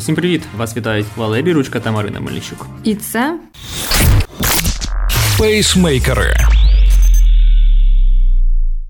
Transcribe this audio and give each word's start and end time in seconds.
Усім 0.00 0.14
привіт! 0.14 0.42
Вас 0.56 0.76
вітають 0.76 1.06
Валерій 1.16 1.52
Ручка 1.52 1.80
та 1.80 1.92
Марина 1.92 2.20
Мельничук. 2.20 2.66
І 2.84 2.94
це 2.94 3.38
Пейсмейкери. 5.38 6.36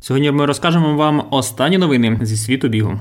Сьогодні 0.01 0.31
ми 0.31 0.47
розкажемо 0.47 0.95
вам 0.97 1.27
останні 1.31 1.79
новини 1.79 2.19
зі 2.23 2.37
світу 2.37 2.69
бігу. 2.69 3.01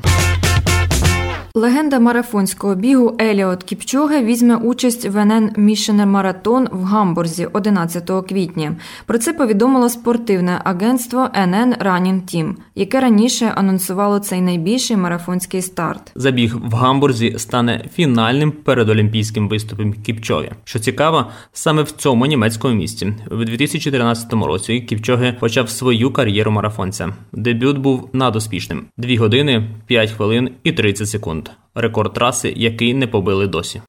Легенда 1.54 2.00
марафонського 2.00 2.76
бігу 2.76 3.18
Еліот 3.22 3.64
Кіпчоге 3.64 4.24
візьме 4.24 4.56
участь 4.56 5.06
в 5.10 5.18
НН 5.18 5.52
Мішенер 5.58 6.08
Маратон 6.08 6.68
в 6.72 6.84
Гамбурзі 6.84 7.46
11 7.54 8.12
квітня. 8.30 8.76
Про 9.06 9.18
це 9.18 9.34
повідомило 9.34 9.90
спортивне 9.90 10.62
агентство 10.64 11.20
NN 11.20 11.84
Running 11.86 12.22
Team, 12.22 12.54
яке 12.76 13.00
раніше 13.00 13.54
анонсувало 13.56 14.20
цей 14.20 14.42
найбільший 14.42 14.98
марафонський 14.98 15.62
старт. 15.62 16.12
Забіг 16.16 16.56
в 16.58 16.74
Гамбурзі 16.74 17.36
стане 17.38 17.86
фінальним 17.94 18.52
передолімпійським 18.52 19.50
виступом 19.50 19.94
Кіпчоге. 19.94 20.52
Що 20.64 20.80
цікаво, 20.80 21.26
саме 21.54 21.84
в 21.84 21.92
цьому 21.92 22.26
німецькому 22.26 22.76
місті 22.76 23.14
у 23.32 23.36
2014 23.36 24.34
році 24.34 24.80
Кіпчоге 24.80 25.34
почав 25.34 25.70
свою 25.70 26.12
кар'єру 26.12 26.52
марафонця. 26.52 27.14
Дебют 27.34 27.78
був 27.78 28.10
надуспішним: 28.14 28.86
2 28.98 29.18
години, 29.18 29.70
5 29.88 30.12
хвилин 30.12 30.50
і 30.64 30.72
30 30.72 31.10
секунд 31.10 31.39
рекорд 31.76 32.14
траси, 32.14 32.54
який 32.56 32.94
не 32.94 33.08
побили 33.08 33.48
досі. 33.48 33.82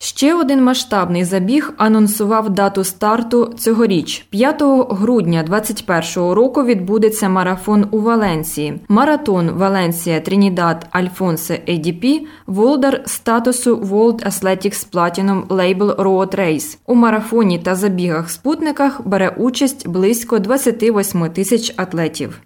Ще 0.00 0.34
один 0.34 0.64
масштабний 0.64 1.24
забіг 1.24 1.72
анонсував 1.76 2.50
дату 2.50 2.84
старту 2.84 3.54
цьогоріч. 3.58 4.26
5 4.30 4.62
грудня 4.90 5.42
2021 5.42 6.30
року 6.30 6.64
відбудеться 6.64 7.28
марафон 7.28 7.86
у 7.90 8.00
Валенсії. 8.00 8.80
Маратон 8.88 9.50
Валенсія 9.50 10.20
Трінідад 10.20 10.86
Альфонсе 10.90 11.60
ADP– 11.68 12.20
володар 12.46 13.02
статусу 13.06 13.76
World 13.76 14.26
Athletics 14.26 14.92
Platinum 14.92 15.46
Label 15.46 15.96
Road 15.96 16.38
Race. 16.38 16.78
У 16.86 16.94
марафоні 16.94 17.58
та 17.58 17.74
забігах-спутниках 17.74 19.00
бере 19.04 19.28
участь 19.28 19.88
близько 19.88 20.38
28 20.38 21.30
тисяч 21.30 21.74
атлетів. 21.76 22.40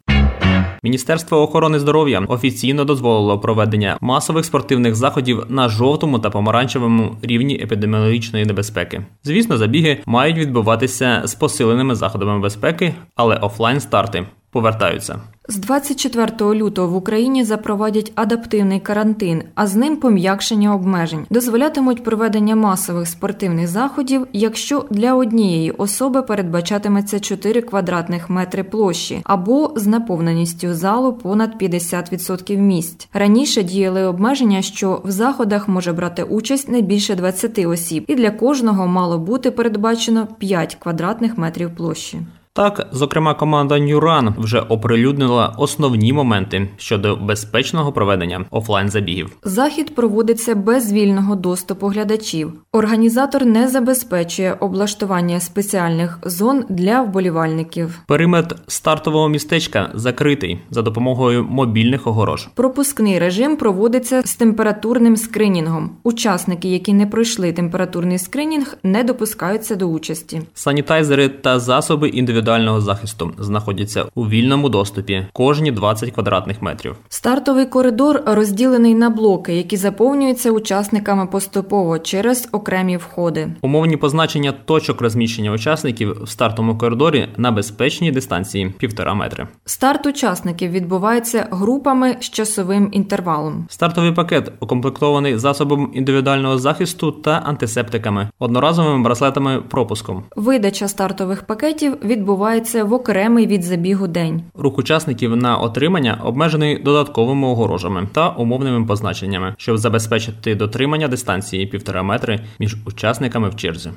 Міністерство 0.84 1.42
охорони 1.42 1.78
здоров'я 1.78 2.24
офіційно 2.28 2.84
дозволило 2.84 3.38
проведення 3.38 3.98
масових 4.00 4.44
спортивних 4.44 4.94
заходів 4.94 5.44
на 5.48 5.68
жовтому 5.68 6.18
та 6.18 6.30
помаранчевому 6.30 7.16
рівні 7.22 7.60
епідеміологічної 7.62 8.44
небезпеки. 8.44 9.04
Звісно, 9.24 9.56
забіги 9.56 10.02
мають 10.06 10.36
відбуватися 10.36 11.22
з 11.24 11.34
посиленими 11.34 11.94
заходами 11.94 12.40
безпеки, 12.40 12.94
але 13.14 13.36
офлайн 13.36 13.80
старти 13.80 14.26
повертаються. 14.52 15.20
З 15.48 15.56
24 15.56 16.54
лютого 16.54 16.88
в 16.88 16.96
Україні 16.96 17.44
запровадять 17.44 18.12
адаптивний 18.14 18.80
карантин, 18.80 19.42
а 19.54 19.66
з 19.66 19.76
ним 19.76 19.96
пом'якшення 19.96 20.74
обмежень. 20.74 21.26
Дозволятимуть 21.30 22.04
проведення 22.04 22.56
масових 22.56 23.08
спортивних 23.08 23.68
заходів, 23.68 24.26
якщо 24.32 24.84
для 24.90 25.14
однієї 25.14 25.70
особи 25.70 26.22
передбачатиметься 26.22 27.20
4 27.20 27.62
квадратних 27.62 28.30
метри 28.30 28.64
площі 28.64 29.20
або 29.24 29.72
з 29.76 29.86
наповненістю 29.86 30.74
залу 30.74 31.12
понад 31.12 31.62
50% 31.62 32.56
місць. 32.56 33.08
Раніше 33.12 33.62
діяли 33.62 34.04
обмеження, 34.04 34.62
що 34.62 35.00
в 35.04 35.10
заходах 35.10 35.68
може 35.68 35.92
брати 35.92 36.22
участь 36.22 36.68
не 36.68 36.80
більше 36.80 37.14
20 37.14 37.58
осіб, 37.58 38.04
і 38.08 38.14
для 38.14 38.30
кожного 38.30 38.86
мало 38.86 39.18
бути 39.18 39.50
передбачено 39.50 40.28
5 40.38 40.74
квадратних 40.74 41.38
метрів 41.38 41.74
площі. 41.76 42.18
Так, 42.54 42.88
зокрема, 42.92 43.34
команда 43.34 43.78
Нюран 43.78 44.34
вже 44.38 44.60
оприлюднила 44.60 45.54
основні 45.58 46.12
моменти 46.12 46.68
щодо 46.76 47.16
безпечного 47.16 47.92
проведення 47.92 48.44
офлайн 48.50 48.88
забігів. 48.88 49.36
Захід 49.44 49.94
проводиться 49.94 50.54
без 50.54 50.92
вільного 50.92 51.36
доступу 51.36 51.86
глядачів. 51.86 52.52
Організатор 52.72 53.44
не 53.44 53.68
забезпечує 53.68 54.56
облаштування 54.60 55.40
спеціальних 55.40 56.18
зон 56.22 56.64
для 56.68 57.02
вболівальників. 57.02 57.98
Периметр 58.06 58.56
стартового 58.66 59.28
містечка 59.28 59.90
закритий 59.94 60.58
за 60.70 60.82
допомогою 60.82 61.44
мобільних 61.44 62.06
огорож. 62.06 62.48
Пропускний 62.54 63.18
режим 63.18 63.56
проводиться 63.56 64.22
з 64.24 64.34
температурним 64.36 65.16
скринінгом. 65.16 65.90
Учасники, 66.02 66.68
які 66.68 66.92
не 66.92 67.06
пройшли 67.06 67.52
температурний 67.52 68.18
скринінг, 68.18 68.76
не 68.82 69.04
допускаються 69.04 69.76
до 69.76 69.86
участі. 69.86 70.42
Санітайзери 70.54 71.28
та 71.28 71.60
засоби 71.60 72.08
індивідуального 72.08 72.41
індивідуального 72.42 72.80
захисту 72.80 73.32
знаходяться 73.38 74.04
у 74.14 74.28
вільному 74.28 74.68
доступі 74.68 75.26
кожні 75.32 75.72
20 75.72 76.10
квадратних 76.10 76.62
метрів. 76.62 76.96
Стартовий 77.08 77.66
коридор 77.66 78.22
розділений 78.26 78.94
на 78.94 79.10
блоки, 79.10 79.56
які 79.56 79.76
заповнюються 79.76 80.50
учасниками 80.50 81.26
поступово 81.26 81.98
через 81.98 82.48
окремі 82.52 82.96
входи. 82.96 83.48
Умовні 83.60 83.96
позначення 83.96 84.52
точок 84.52 85.00
розміщення 85.00 85.52
учасників 85.52 86.22
в 86.24 86.28
стартовому 86.28 86.78
коридорі 86.78 87.28
на 87.36 87.52
безпечній 87.52 88.12
дистанції 88.12 88.74
півтора 88.78 89.14
метри. 89.14 89.48
Старт 89.64 90.06
учасників 90.06 90.70
відбувається 90.70 91.46
групами 91.50 92.16
з 92.20 92.30
часовим 92.30 92.88
інтервалом. 92.92 93.66
Стартовий 93.68 94.12
пакет 94.12 94.52
укомплектований 94.60 95.38
засобом 95.38 95.90
індивідуального 95.94 96.58
захисту 96.58 97.12
та 97.12 97.30
антисептиками, 97.30 98.28
одноразовими 98.38 99.04
браслетами 99.04 99.62
пропуском. 99.68 100.22
Видача 100.36 100.88
стартових 100.88 101.42
пакетів 101.42 101.96
відбувається 102.04 102.31
відбувається 102.32 102.84
в 102.84 102.92
окремий 102.92 103.46
від 103.46 103.62
забігу 103.62 104.08
день. 104.08 104.42
Рух 104.54 104.78
учасників 104.78 105.36
на 105.36 105.56
отримання 105.56 106.18
обмежений 106.24 106.82
додатковими 106.82 107.46
огорожами 107.46 108.08
та 108.12 108.28
умовними 108.28 108.86
позначеннями, 108.86 109.54
щоб 109.58 109.78
забезпечити 109.78 110.54
дотримання 110.54 111.08
дистанції 111.08 111.66
півтора 111.66 112.02
метри 112.02 112.40
між 112.58 112.76
учасниками 112.86 113.48
в 113.48 113.56
черзі. 113.56 113.90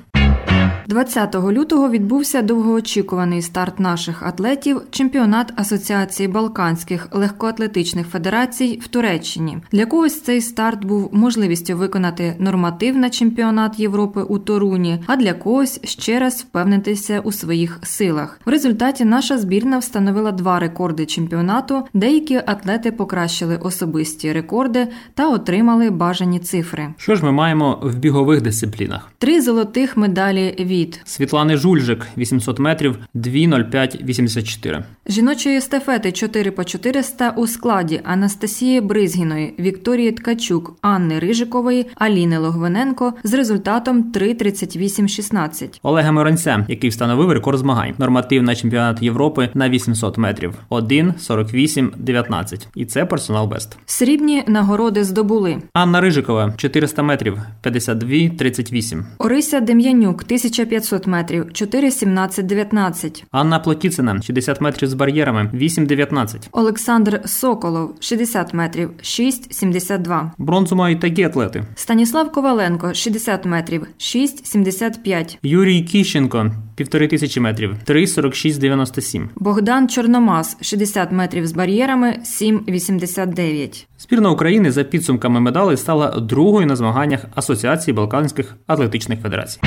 20 0.88 1.34
лютого 1.34 1.90
відбувся 1.90 2.42
довгоочікуваний 2.42 3.42
старт 3.42 3.80
наших 3.80 4.22
атлетів 4.22 4.82
чемпіонат 4.90 5.52
Асоціації 5.56 6.28
Балканських 6.28 7.08
легкоатлетичних 7.12 8.06
федерацій 8.06 8.80
в 8.82 8.88
Туреччині. 8.88 9.58
Для 9.72 9.86
когось 9.86 10.20
цей 10.20 10.40
старт 10.40 10.84
був 10.84 11.08
можливістю 11.12 11.76
виконати 11.76 12.36
норматив 12.38 12.96
на 12.96 13.10
чемпіонат 13.10 13.80
Європи 13.80 14.22
у 14.22 14.38
Торуні, 14.38 14.98
а 15.06 15.16
для 15.16 15.32
когось 15.32 15.80
ще 15.84 16.18
раз 16.18 16.34
впевнитися 16.34 17.20
у 17.20 17.32
своїх 17.32 17.78
силах. 17.82 18.40
В 18.46 18.50
результаті 18.50 19.04
наша 19.04 19.38
збірна 19.38 19.78
встановила 19.78 20.32
два 20.32 20.58
рекорди 20.58 21.06
чемпіонату. 21.06 21.82
Деякі 21.94 22.36
атлети 22.46 22.92
покращили 22.92 23.56
особисті 23.56 24.32
рекорди 24.32 24.88
та 25.14 25.28
отримали 25.28 25.90
бажані 25.90 26.38
цифри. 26.38 26.88
Що 26.96 27.14
ж 27.14 27.24
ми 27.24 27.32
маємо 27.32 27.80
в 27.82 27.96
бігових 27.96 28.42
дисциплінах? 28.42 29.10
Три 29.18 29.40
золотих 29.40 29.96
медалі 29.96 30.56
від 30.58 30.75
від 30.76 31.00
Світлани 31.04 31.56
Жульжик 31.56 32.06
800 32.18 32.58
метрів 32.58 32.98
2.05.84. 33.14 34.82
Жіночої 35.06 35.56
естафети 35.56 36.12
4 36.12 36.50
по 36.50 36.64
400 36.64 37.30
у 37.30 37.46
складі 37.46 38.00
Анастасії 38.04 38.80
Бризгіної, 38.80 39.54
Вікторії 39.58 40.12
Ткачук, 40.12 40.76
Анни 40.80 41.18
Рижикової, 41.18 41.86
Аліни 41.94 42.38
Логвиненко 42.38 43.12
з 43.24 43.34
результатом 43.34 44.12
3.38.16. 44.12 45.78
Олега 45.82 46.12
Миронця, 46.12 46.66
який 46.68 46.90
встановив 46.90 47.32
рекорд 47.32 47.58
змагань. 47.58 47.94
Норматив 47.98 48.42
на 48.42 48.54
чемпіонат 48.54 49.02
Європи 49.02 49.48
на 49.54 49.68
800 49.68 50.18
метрів 50.18 50.54
1.48.19. 50.70 52.66
І 52.74 52.84
це 52.84 53.04
персонал 53.04 53.46
Бест. 53.46 53.78
Срібні 53.86 54.42
нагороди 54.46 55.04
здобули. 55.04 55.56
Анна 55.72 56.00
Рижикова 56.00 56.54
400 56.56 57.02
метрів 57.02 57.38
52.38. 57.64 59.02
Орися 59.18 59.60
Дем'янюк 59.60 60.22
1000 60.22 60.65
500 60.66 61.06
метрів 61.06 61.44
4.17.19. 61.44 63.24
Анна 63.30 63.58
Плотіцина 63.58 64.22
60 64.22 64.60
метрів 64.60 64.88
з 64.88 64.94
бар'єрами 64.94 65.50
8.19. 65.54 66.48
Олександр 66.52 67.20
Соколов 67.24 67.94
60 68.00 68.54
метрів 68.54 68.90
6.72. 69.02 70.30
Бронзу 70.38 70.76
мають 70.76 71.00
такі 71.00 71.22
атлети. 71.22 71.64
Станіслав 71.74 72.32
Коваленко 72.32 72.94
60 72.94 73.44
метрів 73.44 73.86
6.75. 73.98 75.38
Юрій 75.42 75.82
Кіщенко 75.82 76.50
півтори 76.76 77.08
тисячі 77.08 77.40
метрів 77.40 77.74
3.46.97. 77.86 79.28
Богдан 79.36 79.88
Чорномаз 79.88 80.56
60 80.60 81.12
метрів 81.12 81.46
з 81.46 81.52
бар'єрами 81.52 82.16
7.89. 82.24 83.86
Збірна 83.98 84.30
України 84.30 84.72
за 84.72 84.84
підсумками 84.84 85.40
медалей 85.40 85.76
стала 85.76 86.20
другою 86.20 86.66
на 86.66 86.76
змаганнях 86.76 87.24
Асоціації 87.34 87.94
Балканських 87.94 88.56
атлетичних 88.66 89.20
федерацій. 89.22 89.60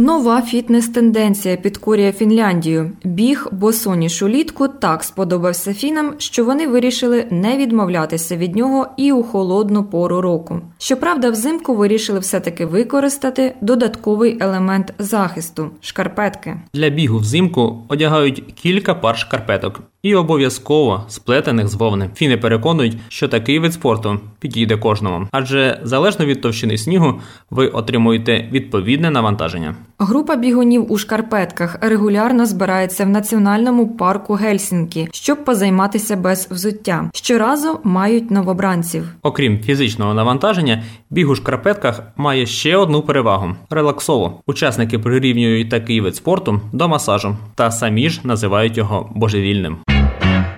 Нова 0.00 0.42
фітнес-тенденція 0.42 1.56
підкорює 1.56 2.12
Фінляндію. 2.12 2.90
Біг 3.04 3.46
босоніж 3.52 4.22
улітку 4.22 4.68
так 4.68 5.04
сподобався 5.04 5.74
фінам, 5.74 6.14
що 6.18 6.44
вони 6.44 6.66
вирішили 6.66 7.26
не 7.30 7.56
відмовлятися 7.56 8.36
від 8.36 8.56
нього 8.56 8.86
і 8.96 9.12
у 9.12 9.22
холодну 9.22 9.84
пору 9.84 10.20
року. 10.20 10.60
Щоправда, 10.78 11.30
взимку 11.30 11.74
вирішили 11.74 12.18
все-таки 12.18 12.66
використати 12.66 13.54
додатковий 13.60 14.38
елемент 14.40 14.94
захисту 14.98 15.70
шкарпетки. 15.80 16.60
Для 16.74 16.88
бігу 16.88 17.18
взимку 17.18 17.82
одягають 17.88 18.44
кілька 18.54 18.94
пар 18.94 19.18
шкарпеток. 19.18 19.80
І 20.08 20.14
обов'язково 20.14 21.04
сплетених 21.08 21.68
з 21.68 21.74
вовни. 21.74 22.10
Фіни 22.14 22.36
переконують, 22.36 22.96
що 23.08 23.28
такий 23.28 23.58
вид 23.58 23.72
спорту 23.72 24.20
підійде 24.38 24.76
кожному, 24.76 25.28
адже 25.32 25.80
залежно 25.82 26.24
від 26.24 26.40
товщини 26.40 26.78
снігу 26.78 27.20
ви 27.50 27.68
отримуєте 27.68 28.48
відповідне 28.52 29.10
навантаження. 29.10 29.74
Група 29.98 30.36
бігунів 30.36 30.92
у 30.92 30.98
шкарпетках 30.98 31.78
регулярно 31.80 32.46
збирається 32.46 33.04
в 33.04 33.08
національному 33.08 33.88
парку 33.88 34.34
Гельсінкі, 34.34 35.08
щоб 35.12 35.44
позайматися 35.44 36.16
без 36.16 36.48
взуття. 36.50 37.10
Щоразу 37.14 37.80
мають 37.84 38.30
новобранців. 38.30 39.04
Окрім 39.22 39.58
фізичного 39.58 40.14
навантаження, 40.14 40.82
біг 41.10 41.30
у 41.30 41.34
шкарпетках 41.34 42.02
має 42.16 42.46
ще 42.46 42.76
одну 42.76 43.02
перевагу 43.02 43.54
релаксову. 43.70 44.32
Учасники 44.46 44.98
прирівнюють 44.98 45.70
такий 45.70 46.00
вид 46.00 46.16
спорту 46.16 46.60
до 46.72 46.88
масажу 46.88 47.36
та 47.54 47.70
самі 47.70 48.10
ж 48.10 48.20
називають 48.24 48.76
його 48.76 49.10
божевільним. 49.14 49.76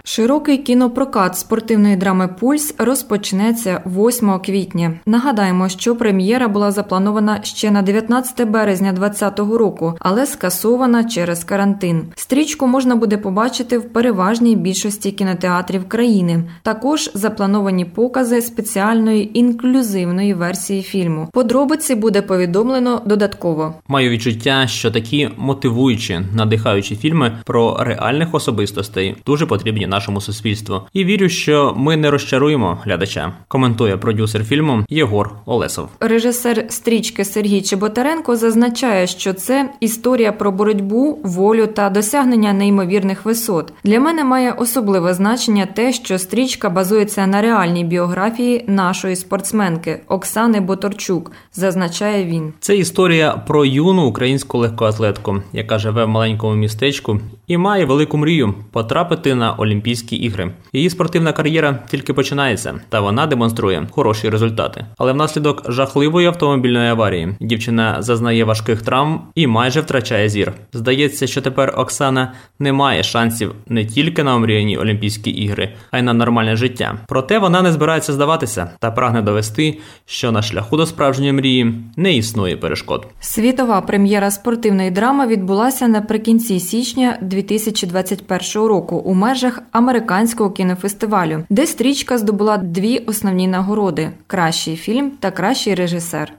Широкий 0.04 0.58
кінопрокат 0.58 1.36
спортивної 1.36 1.96
драми 1.96 2.28
Пульс 2.28 2.74
розпочнеться 2.78 3.82
8 3.86 4.38
квітня. 4.38 4.92
Нагадаємо, 5.06 5.68
що 5.68 5.96
прем'єра 5.96 6.48
була 6.48 6.70
запланована 6.70 7.42
ще 7.42 7.70
на 7.70 7.82
19 7.82 8.48
березня 8.48 8.92
2020 8.92 9.38
року, 9.38 9.94
але 10.00 10.26
скасована 10.26 11.04
через 11.04 11.44
карантин. 11.44 12.02
Стрічку 12.14 12.66
можна 12.66 12.96
буде 12.96 13.16
побачити 13.16 13.78
в 13.78 13.92
переважній 13.92 14.56
більшості 14.56 15.12
кінотеатрів 15.12 15.88
країни. 15.88 16.44
Також 16.62 17.10
заплановані 17.14 17.84
покази 17.84 18.42
спеціальної 18.42 19.38
інклюзивної 19.38 20.34
версії 20.34 20.82
фільму. 20.82 21.28
Подробиці 21.32 21.94
буде 21.94 22.22
повідомлено 22.22 23.02
додатково. 23.06 23.74
Маю 23.88 24.10
відчуття, 24.10 24.66
що 24.66 24.90
такі 24.90 25.28
мотивуючі, 25.36 26.20
надихаючі 26.34 26.96
фільми 26.96 27.38
про 27.44 27.76
реальних 27.80 28.34
особистостей 28.34 29.16
дуже 29.26 29.46
потрібні 29.46 29.86
нашому 29.90 30.20
суспільству. 30.20 30.80
І 30.92 31.04
вірю, 31.04 31.28
що 31.28 31.74
ми 31.76 31.96
не 31.96 32.10
розчаруємо 32.10 32.78
глядача. 32.84 33.32
Коментує 33.48 33.96
продюсер 33.96 34.44
фільму 34.44 34.84
Єгор 34.88 35.30
Олесов. 35.46 35.88
Режисер 36.00 36.64
стрічки 36.68 37.24
Сергій 37.24 37.62
Чеботаренко 37.62 38.36
зазначає, 38.36 39.06
що 39.06 39.32
це 39.32 39.70
історія 39.80 40.32
про 40.32 40.52
боротьбу, 40.52 41.18
волю 41.24 41.66
та 41.66 41.90
досягнення 41.90 42.52
неймовірних 42.52 43.24
висот. 43.24 43.72
Для 43.84 44.00
мене 44.00 44.24
має 44.24 44.52
особливе 44.52 45.14
значення 45.14 45.66
те, 45.66 45.92
що 45.92 46.18
стрічка 46.18 46.70
базується 46.70 47.26
на 47.26 47.42
реальній 47.42 47.84
біографії 47.84 48.64
нашої 48.66 49.16
спортсменки 49.16 50.00
Оксани 50.08 50.60
Боторчук. 50.60 51.32
Зазначає 51.52 52.24
він. 52.24 52.52
Це 52.60 52.76
історія 52.76 53.32
про 53.32 53.64
юну 53.64 54.06
українську 54.06 54.58
легкоатлетку, 54.58 55.42
яка 55.52 55.78
живе 55.78 56.04
в 56.04 56.08
маленькому 56.08 56.54
містечку 56.54 57.20
і 57.46 57.56
має 57.56 57.84
велику 57.84 58.16
мрію 58.16 58.54
потрапити 58.72 59.34
на 59.34 59.52
Олімпійські 59.80 60.16
ігри. 60.16 60.52
Її 60.72 60.90
спортивна 60.90 61.32
кар'єра 61.32 61.78
тільки 61.90 62.14
починається, 62.14 62.74
та 62.88 63.00
вона 63.00 63.26
демонструє 63.26 63.86
хороші 63.90 64.28
результати. 64.28 64.86
Але 64.98 65.12
внаслідок 65.12 65.72
жахливої 65.72 66.26
автомобільної 66.26 66.90
аварії 66.90 67.34
дівчина 67.40 68.02
зазнає 68.02 68.44
важких 68.44 68.82
травм 68.82 69.20
і 69.34 69.46
майже 69.46 69.80
втрачає 69.80 70.28
зір. 70.28 70.52
Здається, 70.72 71.26
що 71.26 71.40
тепер 71.40 71.74
Оксана 71.76 72.32
не 72.58 72.72
має 72.72 73.02
шансів 73.02 73.54
не 73.68 73.84
тільки 73.84 74.22
на 74.22 74.34
омріяні 74.34 74.78
Олімпійські 74.78 75.30
ігри, 75.30 75.74
а 75.90 75.98
й 75.98 76.02
на 76.02 76.12
нормальне 76.12 76.56
життя. 76.56 76.98
Проте 77.08 77.38
вона 77.38 77.62
не 77.62 77.72
збирається 77.72 78.12
здаватися 78.12 78.70
та 78.78 78.90
прагне 78.90 79.22
довести, 79.22 79.78
що 80.06 80.32
на 80.32 80.42
шляху 80.42 80.76
до 80.76 80.86
справжньої 80.86 81.32
мрії 81.32 81.74
не 81.96 82.12
існує 82.16 82.56
перешкод. 82.56 83.06
Світова 83.20 83.80
прем'єра 83.80 84.30
спортивної 84.30 84.90
драми 84.90 85.26
відбулася 85.26 85.88
наприкінці 85.88 86.60
січня 86.60 87.18
2021 87.22 88.68
року 88.68 88.96
у 88.96 89.14
межах 89.14 89.62
американського 89.72 90.50
кінофестивалю, 90.50 91.44
де 91.50 91.66
стрічка 91.66 92.18
здобула 92.18 92.56
дві 92.56 92.98
основні 92.98 93.48
нагороди: 93.48 94.10
кращий 94.26 94.76
фільм 94.76 95.10
та 95.10 95.30
кращий 95.30 95.74
режисер. 95.74 96.32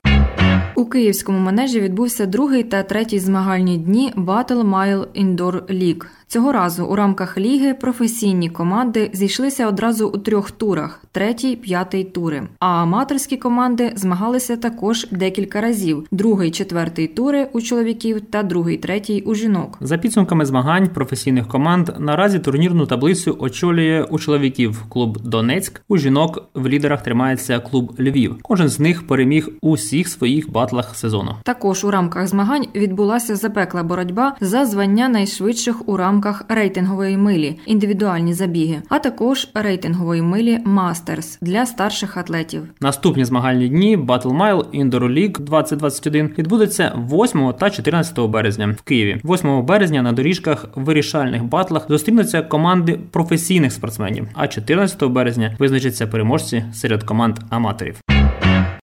У 0.76 0.86
київському 0.86 1.40
манежі 1.40 1.80
відбувся 1.80 2.26
другий 2.26 2.64
та 2.64 2.84
третій 2.84 3.20
змагальні 3.20 3.78
дні 3.78 4.14
Battle 4.18 4.70
Mile 4.70 5.06
Indoor 5.16 5.62
League. 5.62 6.06
Цього 6.32 6.52
разу 6.52 6.86
у 6.86 6.96
рамках 6.96 7.38
ліги 7.38 7.74
професійні 7.74 8.50
команди 8.50 9.10
зійшлися 9.14 9.68
одразу 9.68 10.08
у 10.08 10.18
трьох 10.18 10.52
турах: 10.52 11.04
третій, 11.12 11.56
п'ятий 11.56 12.04
тури. 12.04 12.44
А 12.60 12.68
аматорські 12.68 13.38
команди 13.38 13.92
змагалися 13.96 14.58
також 14.58 15.08
декілька 15.12 15.62
разів: 15.62 16.08
другий, 16.12 16.52
четвертий 16.52 17.08
тури 17.08 17.48
у 17.54 17.62
чоловіків 17.62 18.22
та 18.22 18.44
другий, 18.44 18.78
третій 18.78 19.22
у 19.22 19.36
жінок. 19.36 19.78
За 19.82 19.98
підсумками 19.98 20.46
змагань 20.46 20.88
професійних 20.88 21.48
команд 21.48 21.90
наразі 22.00 22.40
турнірну 22.40 22.86
таблицю 22.86 23.38
очолює 23.40 24.06
у 24.10 24.20
чоловіків 24.20 24.84
клуб 24.90 25.18
Донецьк. 25.24 25.82
У 25.88 25.98
жінок 25.98 26.50
в 26.54 26.68
лідерах 26.68 27.04
тримається 27.04 27.60
клуб 27.60 27.96
Львів. 28.00 28.36
Кожен 28.42 28.70
з 28.70 28.80
них 28.80 29.08
переміг 29.08 29.50
у 29.62 29.74
всіх 29.74 30.08
своїх 30.08 30.52
батлах 30.52 30.96
сезону. 30.96 31.36
Також 31.44 31.84
у 31.84 31.92
рамках 31.92 32.28
змагань 32.28 32.66
відбулася 32.76 33.36
запекла 33.36 33.84
боротьба 33.84 34.36
за 34.42 34.66
звання 34.66 35.10
найшвидших 35.10 35.90
у 35.90 35.98
рамках 35.98 36.21
рамках 36.22 36.46
рейтингової 36.50 37.18
милі, 37.18 37.60
індивідуальні 37.66 38.34
забіги, 38.34 38.82
а 38.90 39.00
також 39.00 39.50
рейтингової 39.54 40.22
милі 40.22 40.60
Мастерс 40.66 41.38
для 41.42 41.66
старших 41.66 42.18
атлетів. 42.18 42.64
Наступні 42.82 43.26
змагальні 43.26 43.70
дні 43.70 43.98
Battle 43.98 44.38
Mile 44.38 44.64
Indoor 44.84 45.14
League 45.14 45.40
2021 45.40 46.34
відбудеться 46.38 47.00
8 47.12 47.54
та 47.60 47.70
14 47.70 48.20
березня 48.20 48.76
в 48.80 48.82
Києві. 48.82 49.22
8 49.26 49.66
березня 49.66 50.02
на 50.02 50.12
доріжках 50.12 50.66
вирішальних 50.76 51.44
батлах 51.44 51.86
зустрінуться 51.90 52.42
команди 52.42 53.00
професійних 53.12 53.72
спортсменів, 53.72 54.28
а 54.34 54.48
14 54.48 55.04
березня 55.04 55.56
визначаться 55.60 56.08
переможці 56.08 56.64
серед 56.74 57.04
команд 57.04 57.40
аматорів. 57.50 58.21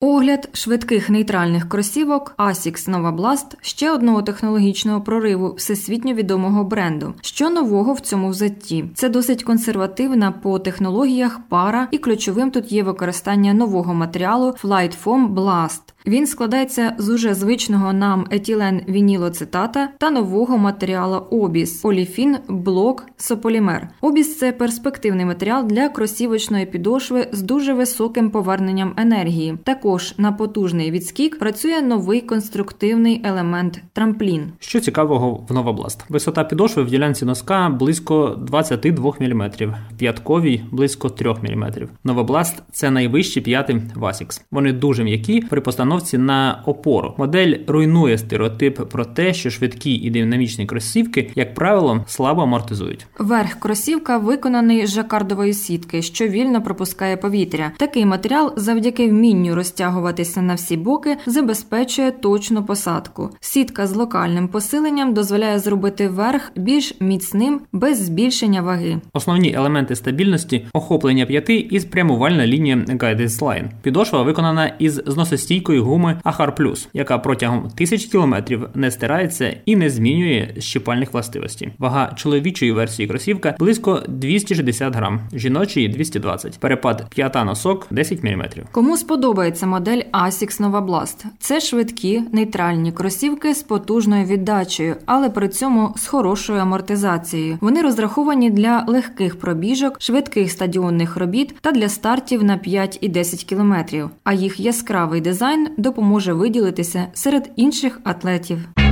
Огляд 0.00 0.48
швидких 0.52 1.10
нейтральних 1.10 1.68
кросівок 1.68 2.34
Asics 2.38 2.88
Nova 2.88 3.16
Blast– 3.16 3.54
ще 3.60 3.90
одного 3.90 4.22
технологічного 4.22 5.00
прориву 5.00 5.54
всесвітньо 5.54 6.14
відомого 6.14 6.64
бренду. 6.64 7.14
Що 7.20 7.50
нового 7.50 7.92
в 7.92 8.00
цьому 8.00 8.28
взатті? 8.28 8.84
Це 8.94 9.08
досить 9.08 9.42
консервативна 9.42 10.32
по 10.32 10.58
технологіях 10.58 11.40
пара, 11.48 11.88
і 11.90 11.98
ключовим 11.98 12.50
тут 12.50 12.72
є 12.72 12.82
використання 12.82 13.54
нового 13.54 13.94
матеріалу 13.94 14.54
Flight 14.62 14.94
Foam 15.04 15.34
Blast. 15.34 15.80
Він 16.06 16.26
складається 16.26 16.92
з 16.98 17.08
уже 17.08 17.34
звичного 17.34 17.92
нам 17.92 18.26
етилен 18.30 18.80
вінілоцитата 18.88 19.88
та 19.98 20.10
нового 20.10 20.58
матеріалу 20.58 21.16
обіс 21.16 21.84
оліфін 21.84 22.36
блок 22.48 23.06
сополімер. 23.16 23.88
Обіс 24.00 24.38
це 24.38 24.52
перспективний 24.52 25.24
матеріал 25.24 25.66
для 25.66 25.88
кросівочної 25.88 26.66
підошви 26.66 27.28
з 27.32 27.42
дуже 27.42 27.74
високим 27.74 28.30
поверненням 28.30 28.94
енергії. 28.96 29.58
Також 29.64 30.14
на 30.18 30.32
потужний 30.32 30.90
відскік 30.90 31.38
працює 31.38 31.82
новий 31.82 32.20
конструктивний 32.20 33.20
елемент 33.24 33.82
трамплін. 33.92 34.52
Що 34.58 34.80
цікавого 34.80 35.44
в 35.48 35.52
новобласт. 35.52 36.04
Висота 36.08 36.44
підошви 36.44 36.82
в 36.82 36.90
ділянці 36.90 37.24
носка 37.24 37.68
близько 37.68 38.38
22 38.46 39.12
мм, 39.20 39.50
п'ятковій 39.98 40.62
близько 40.70 41.08
3 41.08 41.34
мм. 41.42 41.72
Новобласт 42.04 42.62
це 42.72 42.90
найвищі 42.90 43.40
п'яти 43.40 43.82
Васікс. 43.94 44.44
Вони 44.50 44.72
дуже 44.72 45.04
м'які 45.04 45.40
при 45.40 45.60
постановці 45.60 45.87
постановці 45.88 46.18
на 46.18 46.62
опору. 46.66 47.14
Модель 47.18 47.54
руйнує 47.66 48.18
стереотип 48.18 48.88
про 48.88 49.04
те, 49.04 49.34
що 49.34 49.50
швидкі 49.50 49.94
і 49.94 50.10
динамічні 50.10 50.66
кросівки, 50.66 51.30
як 51.34 51.54
правило, 51.54 52.04
слабо 52.06 52.42
амортизують. 52.42 53.06
Верх 53.18 53.54
кросівка 53.54 54.18
виконаний 54.18 54.86
з 54.86 54.90
жакардової 54.90 55.52
сітки, 55.52 56.02
що 56.02 56.28
вільно 56.28 56.62
пропускає 56.62 57.16
повітря. 57.16 57.72
Такий 57.76 58.06
матеріал, 58.06 58.52
завдяки 58.56 59.08
вмінню 59.08 59.54
розтягуватися 59.54 60.42
на 60.42 60.54
всі 60.54 60.76
боки, 60.76 61.16
забезпечує 61.26 62.10
точну 62.10 62.64
посадку. 62.64 63.30
Сітка 63.40 63.86
з 63.86 63.94
локальним 63.94 64.48
посиленням 64.48 65.14
дозволяє 65.14 65.58
зробити 65.58 66.08
верх 66.08 66.52
більш 66.56 66.94
міцним 67.00 67.60
без 67.72 68.04
збільшення 68.04 68.62
ваги. 68.62 69.00
Основні 69.12 69.52
елементи 69.52 69.96
стабільності 69.96 70.66
охоплення 70.72 71.26
п'яти 71.26 71.56
і 71.56 71.80
спрямувальна 71.80 72.46
лінія 72.46 72.76
Guidance 72.76 73.38
Line. 73.38 73.64
Підошва 73.82 74.22
виконана 74.22 74.72
із 74.78 75.02
зносостійкою 75.06 75.77
гуми 75.78 76.20
Ахар 76.24 76.54
Плюс, 76.54 76.88
яка 76.92 77.18
протягом 77.18 77.70
тисяч 77.70 78.04
кілометрів 78.06 78.68
не 78.74 78.90
стирається 78.90 79.56
і 79.64 79.76
не 79.76 79.90
змінює 79.90 80.54
щипальних 80.58 81.12
властивостей. 81.12 81.72
Вага 81.78 82.12
чоловічої 82.16 82.72
версії 82.72 83.08
кросівка 83.08 83.54
близько 83.58 84.02
260 84.08 84.96
грам, 84.96 85.20
жіночої 85.32 85.88
220. 85.88 86.58
Перепад 86.58 87.06
п'ята 87.10 87.44
носок 87.44 87.86
10 87.90 88.24
мм. 88.24 88.44
Кому 88.72 88.96
сподобається 88.96 89.66
модель 89.66 90.02
Asics 90.12 90.60
Nova 90.60 90.86
Blast? 90.86 91.24
Це 91.38 91.60
швидкі 91.60 92.22
нейтральні 92.32 92.92
кросівки 92.92 93.54
з 93.54 93.62
потужною 93.62 94.24
віддачею, 94.24 94.96
але 95.06 95.30
при 95.30 95.48
цьому 95.48 95.94
з 95.96 96.06
хорошою 96.06 96.58
амортизацією. 96.58 97.58
Вони 97.60 97.82
розраховані 97.82 98.50
для 98.50 98.84
легких 98.86 99.38
пробіжок, 99.38 99.96
швидких 100.00 100.50
стадіонних 100.50 101.16
робіт 101.16 101.54
та 101.60 101.72
для 101.72 101.88
стартів 101.88 102.44
на 102.44 102.56
5 102.56 102.98
і 103.00 103.08
10 103.08 103.44
кілометрів. 103.44 104.10
А 104.24 104.32
їх 104.32 104.60
яскравий 104.60 105.20
дизайн 105.20 105.67
допоможе 105.76 106.32
виділитися 106.32 107.06
серед 107.14 107.50
інших 107.56 108.00
атлетів. 108.04 108.87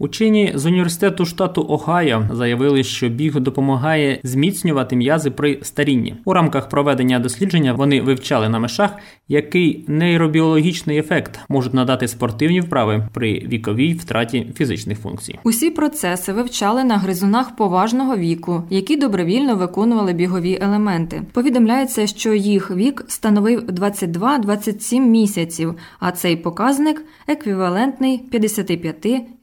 Учені 0.00 0.52
з 0.54 0.66
університету 0.66 1.24
штату 1.24 1.66
Огайо 1.68 2.28
заявили, 2.32 2.84
що 2.84 3.08
біг 3.08 3.40
допомагає 3.40 4.20
зміцнювати 4.22 4.96
м'язи 4.96 5.30
при 5.30 5.58
старінні. 5.62 6.14
У 6.24 6.32
рамках 6.32 6.68
проведення 6.68 7.18
дослідження 7.18 7.72
вони 7.72 8.00
вивчали 8.00 8.48
на 8.48 8.58
мишах, 8.58 8.90
який 9.28 9.84
нейробіологічний 9.88 10.98
ефект 10.98 11.40
можуть 11.48 11.74
надати 11.74 12.08
спортивні 12.08 12.60
вправи 12.60 13.08
при 13.12 13.32
віковій 13.32 13.92
втраті 13.92 14.46
фізичних 14.56 14.98
функцій. 14.98 15.38
Усі 15.44 15.70
процеси 15.70 16.32
вивчали 16.32 16.84
на 16.84 16.96
гризунах 16.96 17.56
поважного 17.56 18.16
віку, 18.16 18.62
які 18.70 18.96
добровільно 18.96 19.56
виконували 19.56 20.12
бігові 20.12 20.58
елементи. 20.60 21.22
Повідомляється, 21.32 22.06
що 22.06 22.34
їх 22.34 22.70
вік 22.70 23.04
становив 23.08 23.60
22-27 23.60 25.00
місяців, 25.00 25.74
а 26.00 26.12
цей 26.12 26.36
показник 26.36 27.04
еквівалентний 27.26 28.18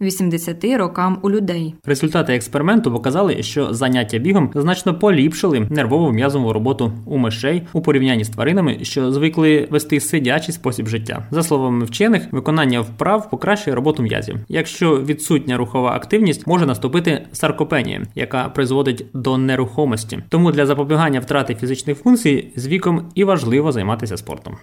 55-80 0.06 0.78
рокам 0.78 1.20
у 1.22 1.30
людей. 1.30 1.76
Результати 1.86 2.36
експерименту 2.36 2.92
показали, 2.92 3.44
що 3.44 3.74
заняття 3.74 4.18
бігом 4.18 4.52
значно 4.56 5.00
поліпшили 5.00 5.68
нервову 5.70 6.12
м'язову 6.12 6.54
роботу 6.54 6.92
у 7.06 7.18
мишей 7.18 7.62
у 7.74 7.82
порівнянні 7.82 8.24
з 8.24 8.30
тваринами, 8.30 8.78
що 8.82 9.12
звикли 9.12 9.68
вести 9.72 10.00
сидячий 10.00 10.54
спосіб 10.54 10.88
життя. 10.88 11.28
За 11.32 11.44
словами 11.44 11.86
вчених, 11.86 12.28
виконання 12.32 12.82
вправ 12.82 13.30
покращує 13.30 13.76
роботу 13.76 14.04
м'язів. 14.04 14.36
Якщо 14.48 15.02
відсутня 15.02 15.58
рухова 15.58 15.92
активність, 15.92 16.48
може 16.48 16.66
наступити 16.66 17.28
саркопенія, 17.32 18.02
яка 18.16 18.50
призводить 18.50 19.06
до 19.14 19.38
нерухомості. 19.38 20.20
Тому 20.30 20.52
для 20.52 20.66
запобігання 20.66 21.20
втрати 21.20 21.56
фізичних 21.56 21.98
функцій 21.98 22.52
з 22.56 22.68
віком 22.68 23.10
і 23.16 23.24
важливо 23.24 23.72
займатися 23.72 24.18
спортом. 24.18 24.58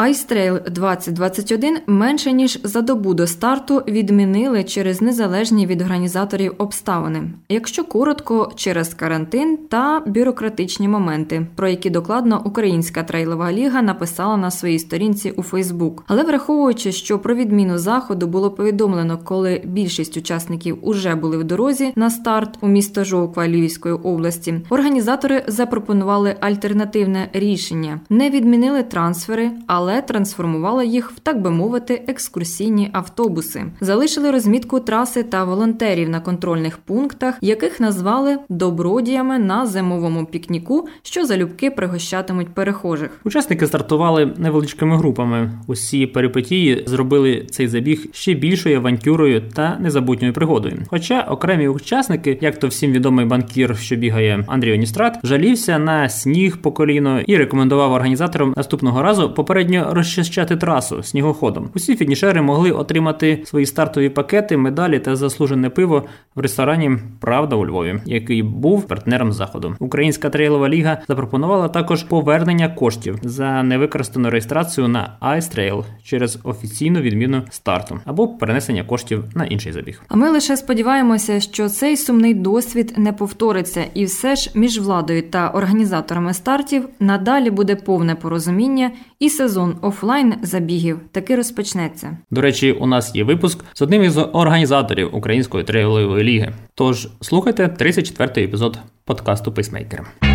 Trail 0.00 0.70
2021 0.70 1.78
менше 1.86 2.32
ніж 2.32 2.60
за 2.64 2.80
добу 2.80 3.14
до 3.14 3.26
старту 3.26 3.82
відмінили 3.88 4.64
через 4.64 5.02
незалежні 5.02 5.66
від 5.66 5.82
організаторів 5.82 6.54
обставини, 6.58 7.22
якщо 7.48 7.84
коротко, 7.84 8.52
через 8.56 8.94
карантин 8.94 9.58
та 9.68 10.02
бюрократичні 10.06 10.88
моменти, 10.88 11.46
про 11.56 11.68
які 11.68 11.90
докладно 11.90 12.42
Українська 12.44 13.02
трейлова 13.02 13.52
ліга 13.52 13.82
написала 13.82 14.36
на 14.36 14.50
своїй 14.50 14.78
сторінці 14.78 15.30
у 15.30 15.42
Фейсбук. 15.42 16.04
Але 16.06 16.22
враховуючи, 16.22 16.92
що 16.92 17.18
про 17.18 17.34
відміну 17.34 17.78
заходу 17.78 18.26
було 18.26 18.50
повідомлено, 18.50 19.18
коли 19.24 19.62
більшість 19.64 20.16
учасників 20.16 20.78
уже 20.82 21.14
були 21.14 21.38
в 21.38 21.44
дорозі 21.44 21.92
на 21.96 22.10
старт 22.10 22.58
у 22.60 22.68
місто 22.68 23.04
Жовква 23.04 23.48
Львівської 23.48 23.94
області, 23.94 24.54
організатори 24.70 25.44
запропонували 25.46 26.36
альтернативне 26.40 27.28
рішення: 27.32 28.00
не 28.10 28.30
відмінили 28.30 28.82
трансфери, 28.82 29.50
але 29.66 29.89
але 29.90 30.02
трансформувала 30.02 30.84
їх 30.84 31.10
в 31.10 31.18
так 31.18 31.42
би 31.42 31.50
мовити 31.50 32.02
екскурсійні 32.08 32.90
автобуси, 32.92 33.64
залишили 33.80 34.30
розмітку 34.30 34.80
траси 34.80 35.22
та 35.22 35.44
волонтерів 35.44 36.08
на 36.08 36.20
контрольних 36.20 36.78
пунктах, 36.78 37.38
яких 37.40 37.80
назвали 37.80 38.38
добродіями 38.48 39.38
на 39.38 39.66
зимовому 39.66 40.26
пікніку, 40.26 40.88
що 41.02 41.26
залюбки 41.26 41.70
пригощатимуть 41.70 42.48
перехожих. 42.48 43.20
Учасники 43.24 43.66
стартували 43.66 44.34
невеличкими 44.36 44.96
групами. 44.96 45.52
Усі 45.66 46.06
перипетії 46.06 46.84
зробили 46.86 47.46
цей 47.50 47.68
забіг 47.68 48.06
ще 48.12 48.34
більшою 48.34 48.76
авантюрою 48.76 49.42
та 49.54 49.78
незабутньою 49.80 50.32
пригодою. 50.32 50.78
Хоча 50.86 51.20
окремі 51.20 51.68
учасники, 51.68 52.38
як 52.40 52.58
то 52.58 52.68
всім 52.68 52.92
відомий 52.92 53.26
банкір, 53.26 53.76
що 53.78 53.96
бігає 53.96 54.44
Андрій 54.46 54.72
Оністрат, 54.72 55.18
жалівся 55.22 55.78
на 55.78 56.08
сніг 56.08 56.56
по 56.56 56.72
коліно 56.72 57.20
і 57.20 57.36
рекомендував 57.36 57.92
організаторам 57.92 58.54
наступного 58.56 59.02
разу 59.02 59.34
попередньо 59.34 59.79
розчищати 59.82 60.56
трасу 60.56 61.02
снігоходом. 61.02 61.70
Усі 61.74 61.96
фінішери 61.96 62.42
могли 62.42 62.70
отримати 62.70 63.42
свої 63.44 63.66
стартові 63.66 64.08
пакети, 64.08 64.56
медалі 64.56 64.98
та 64.98 65.16
заслужене 65.16 65.70
пиво 65.70 66.04
в 66.34 66.40
ресторані 66.40 66.90
Правда 67.20 67.56
у 67.56 67.66
Львові, 67.66 68.00
який 68.06 68.42
був 68.42 68.86
партнером 68.86 69.32
заходу. 69.32 69.76
Українська 69.78 70.30
трейлова 70.30 70.68
ліга 70.68 70.98
запропонувала 71.08 71.68
також 71.68 72.02
повернення 72.02 72.68
коштів 72.68 73.18
за 73.22 73.62
невикористану 73.62 74.30
реєстрацію 74.30 74.88
на 74.88 75.16
Ice 75.22 75.56
Trail 75.56 75.84
через 76.02 76.38
офіційну 76.44 77.00
відміну 77.00 77.42
старту 77.50 78.00
або 78.04 78.28
перенесення 78.28 78.84
коштів 78.84 79.24
на 79.34 79.44
інший 79.44 79.72
забіг. 79.72 80.02
А 80.08 80.16
ми 80.16 80.30
лише 80.30 80.56
сподіваємося, 80.56 81.40
що 81.40 81.68
цей 81.68 81.96
сумний 81.96 82.34
досвід 82.34 82.94
не 82.96 83.12
повториться, 83.12 83.84
і 83.94 84.04
все 84.04 84.36
ж 84.36 84.50
між 84.54 84.78
владою 84.78 85.22
та 85.22 85.48
організаторами 85.48 86.34
стартів 86.34 86.88
надалі 87.00 87.50
буде 87.50 87.76
повне 87.76 88.14
порозуміння 88.14 88.90
і 89.18 89.30
сезон 89.30 89.59
сезон 89.60 89.76
офлайн 89.82 90.34
забігів 90.42 91.00
таки 91.12 91.36
розпочнеться. 91.36 92.16
До 92.30 92.40
речі, 92.40 92.72
у 92.72 92.86
нас 92.86 93.14
є 93.14 93.24
випуск 93.24 93.64
з 93.74 93.82
одним 93.82 94.02
із 94.02 94.18
організаторів 94.18 95.16
Української 95.16 95.64
трейлової 95.64 96.24
ліги. 96.24 96.52
Тож 96.74 97.08
слухайте 97.20 97.66
34-й 97.66 98.44
епізод 98.44 98.78
подкасту 99.04 99.52
Пейсмейкера. 99.52 100.29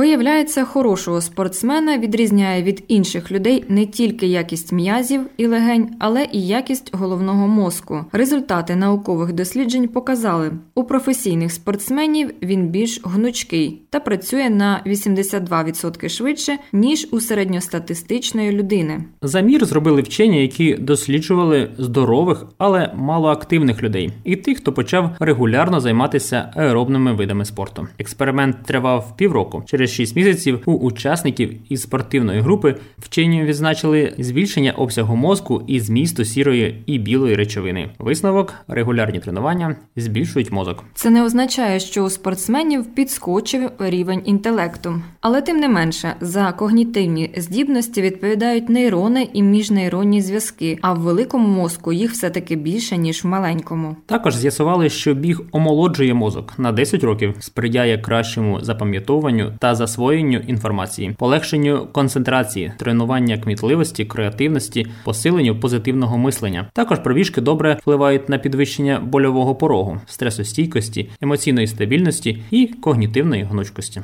Виявляється, 0.00 0.64
хорошого 0.64 1.20
спортсмена 1.20 1.98
відрізняє 1.98 2.62
від 2.62 2.84
інших 2.88 3.32
людей 3.32 3.64
не 3.68 3.86
тільки 3.86 4.26
якість 4.26 4.72
м'язів 4.72 5.20
і 5.36 5.46
легень, 5.46 5.90
але 5.98 6.26
і 6.32 6.46
якість 6.46 6.96
головного 6.96 7.48
мозку. 7.48 8.04
Результати 8.12 8.76
наукових 8.76 9.32
досліджень 9.32 9.88
показали, 9.88 10.52
у 10.74 10.84
професійних 10.84 11.52
спортсменів 11.52 12.30
він 12.42 12.68
більш 12.68 13.00
гнучкий 13.04 13.82
та 13.90 14.00
працює 14.00 14.50
на 14.50 14.82
82% 14.86 16.08
швидше 16.08 16.58
ніж 16.72 17.08
у 17.10 17.20
середньостатистичної 17.20 18.52
людини. 18.52 19.04
Замір 19.22 19.64
зробили 19.64 20.02
вчені, 20.02 20.42
які 20.42 20.74
досліджували 20.74 21.70
здорових, 21.78 22.46
але 22.58 22.92
малоактивних 22.96 23.82
людей, 23.82 24.12
і 24.24 24.36
тих, 24.36 24.58
хто 24.58 24.72
почав 24.72 25.10
регулярно 25.18 25.80
займатися 25.80 26.52
аеробними 26.56 27.12
видами 27.12 27.44
спорту. 27.44 27.88
Експеримент 27.98 28.56
тривав 28.62 29.16
півроку. 29.16 29.62
Через 29.66 29.89
6 29.90 30.16
місяців 30.16 30.60
у 30.66 30.72
учасників 30.72 31.54
із 31.68 31.82
спортивної 31.82 32.40
групи 32.40 32.76
вчені 32.98 33.42
відзначили 33.42 34.14
збільшення 34.18 34.72
обсягу 34.72 35.16
мозку 35.16 35.62
і 35.66 35.80
змісту 35.80 36.24
сірої 36.24 36.82
і 36.86 36.98
білої 36.98 37.34
речовини. 37.34 37.90
Висновок 37.98 38.54
регулярні 38.68 39.18
тренування 39.18 39.76
збільшують 39.96 40.52
мозок. 40.52 40.84
Це 40.94 41.10
не 41.10 41.24
означає, 41.24 41.80
що 41.80 42.04
у 42.04 42.10
спортсменів 42.10 42.94
підскочив 42.94 43.70
рівень 43.78 44.22
інтелекту, 44.24 45.02
але 45.20 45.42
тим 45.42 45.56
не 45.56 45.68
менше 45.68 46.14
за 46.20 46.52
когнітивні 46.52 47.30
здібності 47.36 48.02
відповідають 48.02 48.68
нейрони 48.68 49.28
і 49.32 49.42
міжнейронні 49.42 50.22
зв'язки. 50.22 50.78
А 50.82 50.92
в 50.92 50.98
великому 50.98 51.48
мозку 51.48 51.92
їх 51.92 52.12
все 52.12 52.30
таки 52.30 52.56
більше 52.56 52.96
ніж 52.96 53.24
в 53.24 53.26
маленькому. 53.26 53.96
Також 54.06 54.36
з'ясували, 54.36 54.88
що 54.88 55.14
біг 55.14 55.40
омолоджує 55.52 56.14
мозок 56.14 56.54
на 56.58 56.72
10 56.72 57.04
років, 57.04 57.34
сприяє 57.38 57.98
кращому 57.98 58.60
запам'ятовуванню 58.60 59.52
та 59.58 59.69
засвоєнню 59.74 60.38
інформації, 60.38 61.14
полегшенню 61.18 61.88
концентрації, 61.92 62.72
тренування 62.78 63.38
кмітливості, 63.38 64.04
креативності, 64.04 64.86
посиленню 65.04 65.60
позитивного 65.60 66.18
мислення. 66.18 66.70
Також 66.72 66.98
пробіжки 66.98 67.40
добре 67.40 67.78
впливають 67.80 68.28
на 68.28 68.38
підвищення 68.38 69.00
больового 69.00 69.54
порогу, 69.54 70.00
стресостійкості, 70.06 71.08
емоційної 71.20 71.66
стабільності 71.66 72.42
і 72.50 72.66
когнітивної 72.66 73.42
гнучкості. 73.42 74.02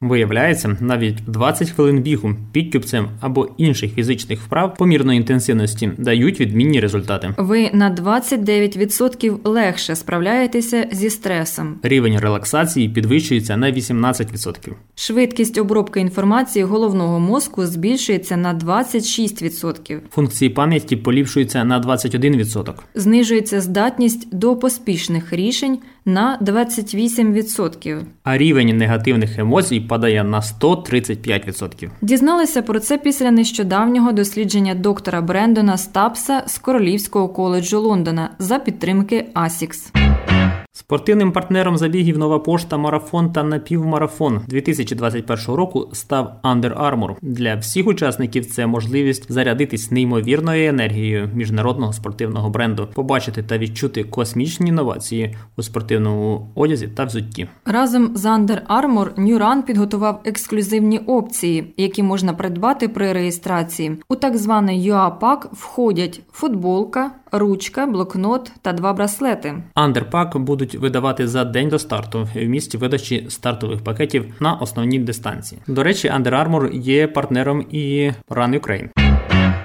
Виявляється, 0.00 0.76
навіть 0.80 1.16
20 1.26 1.70
хвилин 1.70 2.02
бігу 2.02 2.34
підтюпцем 2.52 3.08
або 3.20 3.48
інших 3.56 3.94
фізичних 3.94 4.40
вправ 4.40 4.74
помірної 4.74 5.16
інтенсивності 5.16 5.90
дають 5.98 6.40
відмінні 6.40 6.80
результати. 6.80 7.34
Ви 7.38 7.70
на 7.72 7.94
29% 7.94 9.38
легше 9.44 9.96
справляєтеся 9.96 10.86
зі 10.92 11.10
стресом. 11.10 11.78
Рівень 11.82 12.18
релаксації 12.18 12.88
підвищується 12.88 13.56
на 13.56 13.72
18%. 13.72 14.72
Швидкість 14.94 15.58
обробки 15.58 16.00
інформації 16.00 16.64
головного 16.64 17.20
мозку 17.20 17.66
збільшується 17.66 18.36
на 18.36 18.54
26%. 18.54 19.98
Функції 20.10 20.50
пам'яті 20.50 20.96
поліпшуються 20.96 21.64
на 21.64 21.80
21%. 21.80 22.74
Знижується 22.94 23.60
здатність 23.60 24.36
до 24.36 24.56
поспішних 24.56 25.32
рішень 25.32 25.78
на 26.06 26.38
28%. 26.42 28.02
А 28.24 28.38
рівень 28.38 28.76
негативних 28.76 29.38
емоцій 29.38 29.80
падає 29.80 30.24
на 30.24 30.40
135%. 30.40 31.90
Дізналися 32.02 32.62
про 32.62 32.80
це 32.80 32.98
після 32.98 33.30
нещодавнього 33.30 34.12
дослідження 34.12 34.74
доктора 34.74 35.20
Брендона 35.20 35.76
Стапса 35.76 36.42
з 36.46 36.58
Королівського 36.58 37.28
коледжу 37.28 37.80
Лондона 37.80 38.30
за 38.38 38.58
підтримки 38.58 39.26
ASICS. 39.34 40.35
Спортивним 40.78 41.32
партнером 41.32 41.76
забігів 41.76 42.18
нова 42.18 42.38
пошта, 42.38 42.76
марафон 42.76 43.32
та 43.32 43.42
напівмарафон 43.42 44.40
2021 44.48 45.54
року 45.54 45.88
став 45.92 46.40
Under 46.44 46.82
Armour. 46.84 47.14
Для 47.22 47.54
всіх 47.54 47.86
учасників 47.86 48.46
це 48.46 48.66
можливість 48.66 49.32
зарядитись 49.32 49.90
неймовірною 49.90 50.68
енергією 50.68 51.30
міжнародного 51.34 51.92
спортивного 51.92 52.50
бренду, 52.50 52.88
побачити 52.94 53.42
та 53.42 53.58
відчути 53.58 54.04
космічні 54.04 54.68
інновації 54.68 55.36
у 55.56 55.62
спортивному 55.62 56.48
одязі 56.54 56.88
та 56.88 57.04
взутті. 57.04 57.48
Разом 57.64 58.16
з 58.16 58.24
Under 58.24 58.66
Armour 58.66 59.14
New 59.14 59.38
Run 59.38 59.62
підготував 59.62 60.20
ексклюзивні 60.24 60.98
опції, 60.98 61.74
які 61.76 62.02
можна 62.02 62.32
придбати 62.32 62.88
при 62.88 63.12
реєстрації. 63.12 63.96
У 64.08 64.16
так 64.16 64.36
званий 64.36 64.90
UA-пак 64.90 65.48
входять 65.52 66.20
футболка 66.32 67.10
ручка, 67.32 67.86
блокнот 67.86 68.52
та 68.62 68.72
два 68.72 68.92
браслети. 68.92 69.54
Андерпак 69.74 70.38
будуть 70.38 70.74
видавати 70.74 71.28
за 71.28 71.44
день 71.44 71.68
до 71.68 71.78
старту 71.78 72.28
в 72.34 72.44
місті 72.44 72.78
видачі 72.78 73.26
стартових 73.28 73.84
пакетів 73.84 74.24
на 74.40 74.54
основній 74.54 74.98
дистанції. 74.98 75.60
До 75.66 75.82
речі, 75.82 76.08
Under 76.08 76.30
Armour 76.30 76.72
є 76.72 77.08
партнером 77.08 77.66
і 77.70 78.10
Run 78.30 78.60
Ukraine. 78.60 79.05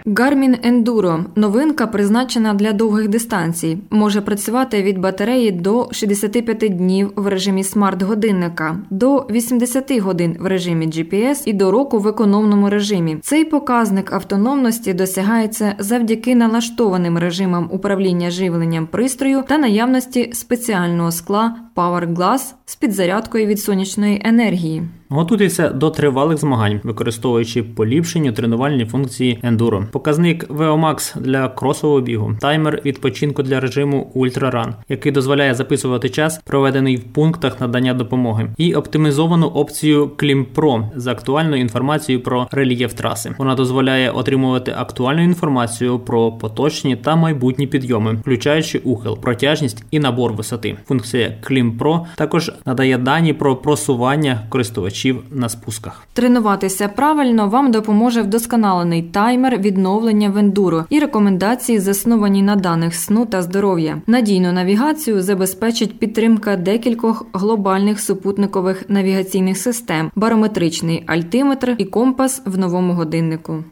Garmin 0.05 0.57
Enduro– 0.65 1.25
новинка, 1.35 1.87
призначена 1.87 2.53
для 2.53 2.73
довгих 2.73 3.07
дистанцій. 3.07 3.77
Може 3.89 4.21
працювати 4.21 4.83
від 4.83 4.99
батареї 4.99 5.51
до 5.51 5.89
65 5.91 6.77
днів 6.77 7.11
в 7.15 7.27
режимі 7.27 7.63
смарт-годинника, 7.63 8.77
до 8.89 9.17
80 9.17 9.99
годин 9.99 10.37
в 10.39 10.45
режимі 10.45 10.87
GPS 10.87 11.43
і 11.45 11.53
до 11.53 11.71
року 11.71 11.99
в 11.99 12.07
економному 12.07 12.69
режимі. 12.69 13.17
Цей 13.21 13.45
показник 13.45 14.13
автономності 14.13 14.93
досягається 14.93 15.75
завдяки 15.79 16.35
налаштованим 16.35 17.17
режимам 17.17 17.69
управління 17.71 18.29
живленням 18.29 18.87
пристрою 18.87 19.43
та 19.47 19.57
наявності 19.57 20.29
спеціального 20.33 21.11
скла 21.11 21.55
Power 21.75 22.13
Glass 22.13 22.53
з 22.65 22.75
підзарядкою 22.75 23.45
від 23.45 23.59
сонячної 23.59 24.21
енергії. 24.25 24.83
Готуйтеся 25.13 25.69
до 25.69 25.89
тривалих 25.89 26.37
змагань, 26.37 26.79
використовуючи 26.83 27.63
поліпшені 27.63 28.31
тренувальні 28.31 28.85
функції 28.85 29.39
ендуро. 29.43 29.83
Показник 29.91 30.49
VO-Max 30.49 31.19
для 31.19 31.49
кросового 31.49 32.01
бігу, 32.01 32.33
таймер 32.41 32.81
відпочинку 32.85 33.43
для 33.43 33.59
режиму 33.59 34.11
Run, 34.15 34.73
який 34.89 35.11
дозволяє 35.11 35.55
записувати 35.55 36.09
час, 36.09 36.37
проведений 36.37 36.95
в 36.95 37.03
пунктах 37.03 37.61
надання 37.61 37.93
допомоги, 37.93 38.49
і 38.57 38.73
оптимізовану 38.73 39.47
опцію 39.47 40.11
Pro 40.55 40.89
з 40.95 41.07
актуальною 41.07 41.61
інформацією 41.61 42.23
про 42.23 42.47
рельєф 42.51 42.93
траси. 42.93 43.35
Вона 43.37 43.55
дозволяє 43.55 44.11
отримувати 44.11 44.73
актуальну 44.77 45.23
інформацію 45.23 45.99
про 45.99 46.31
поточні 46.31 46.95
та 46.95 47.15
майбутні 47.15 47.67
підйоми, 47.67 48.13
включаючи 48.13 48.77
ухил, 48.77 49.17
протяжність 49.17 49.83
і 49.91 49.99
набор 49.99 50.33
висоти. 50.33 50.77
Функція 50.87 51.35
Pro 51.49 51.99
також 52.15 52.51
надає 52.65 52.97
дані 52.97 53.33
про 53.33 53.55
просування 53.55 54.41
користувачів 54.49 55.00
глядачів 55.01 55.23
на 55.31 55.49
спусках. 55.49 56.03
Тренуватися 56.13 56.87
правильно 56.87 57.47
вам 57.47 57.71
допоможе 57.71 58.21
вдосконалений 58.21 59.03
таймер 59.03 59.57
відновлення 59.57 60.29
в 60.29 60.37
ендуро 60.37 60.85
і 60.89 60.99
рекомендації, 60.99 61.79
засновані 61.79 62.41
на 62.41 62.55
даних 62.55 62.95
сну 62.95 63.25
та 63.25 63.41
здоров'я. 63.41 64.01
Надійну 64.07 64.51
навігацію 64.51 65.21
забезпечить 65.21 65.99
підтримка 65.99 66.55
декількох 66.55 67.25
глобальних 67.33 67.99
супутникових 67.99 68.89
навігаційних 68.89 69.57
систем, 69.57 70.11
барометричний 70.15 71.03
альтиметр 71.07 71.75
і 71.77 71.85
компас 71.85 72.41
в 72.45 72.57
новому 72.57 72.93
годиннику. 72.93 73.63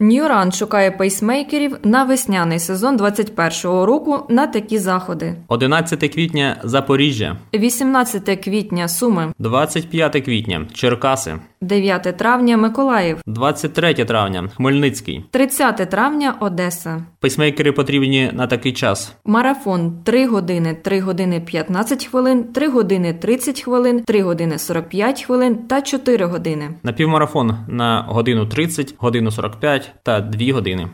New 0.00 0.26
Run 0.26 0.52
шукає 0.52 0.90
пейсмейкерів 0.90 1.76
на 1.82 2.04
весняний 2.04 2.58
сезон 2.58 2.96
21-го 2.96 3.86
року 3.86 4.26
на 4.28 4.46
такі 4.46 4.78
заходи: 4.78 5.34
11 5.48 6.14
квітня 6.14 6.56
Запоріжжя, 6.64 7.36
18 7.54 8.44
квітня 8.44 8.88
Суми, 8.88 9.32
25 9.38 10.24
квітня 10.24 10.66
Черкаси, 10.74 11.36
9 11.60 12.16
травня 12.16 12.56
Миколаїв, 12.56 13.18
23 13.26 13.94
травня 13.94 14.48
Хмельницький, 14.56 15.24
30 15.30 15.90
травня 15.90 16.34
Одеса. 16.40 17.02
Письмейкери 17.20 17.72
потрібні 17.72 18.30
на 18.32 18.46
такий 18.46 18.72
час. 18.72 19.16
Марафон 19.24 19.92
3 20.04 20.26
години, 20.26 20.74
3 20.74 21.00
години 21.00 21.40
15 21.40 22.06
хвилин, 22.06 22.44
3 22.44 22.68
години 22.68 23.12
30 23.14 23.60
хвилин, 23.62 24.02
3 24.06 24.22
години 24.22 24.58
45 24.58 25.22
хвилин 25.22 25.56
та 25.56 25.82
4 25.82 26.26
години. 26.26 26.70
Напівмарафон 26.82 27.56
на 27.68 28.04
годину 28.08 28.46
30, 28.46 28.94
годину 28.98 29.30
45 29.30 29.92
та 30.02 30.20
2 30.20 30.52
години. 30.52 30.88